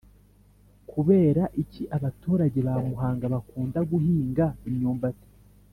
Kubera 0.91 1.43
iki 1.63 1.81
abaturage 1.97 2.59
ba 2.67 2.75
muhanga 2.87 3.25
bakunda 3.33 3.79
guhinga 3.89 4.45
imyumbati 4.69 5.29